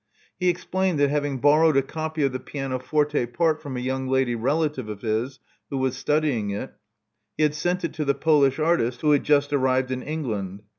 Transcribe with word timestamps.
He 0.39 0.49
explained 0.49 0.99
that 0.99 1.11
having 1.11 1.37
borrowed 1.37 1.77
a 1.77 1.83
copy 1.83 2.23
of 2.23 2.31
the 2.31 2.39
pianoforte 2.39 3.23
part 3.27 3.61
from 3.61 3.77
a 3.77 3.81
young 3.81 4.07
lady 4.07 4.33
relative 4.33 4.89
of 4.89 5.03
his 5.03 5.39
who 5.69 5.77
was 5.77 5.95
studying 5.95 6.49
it, 6.49 6.73
he 7.37 7.43
had 7.43 7.53
sent 7.53 7.83
it 7.83 7.93
to 7.93 8.05
the 8.05 8.15
Polish 8.15 8.57
artist, 8.57 9.01
who 9.01 9.11
had 9.11 9.23
just 9.23 9.53
arrived 9.53 9.91
in 9.91 10.01
England. 10.01 10.63